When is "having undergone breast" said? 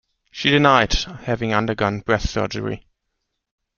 0.93-2.27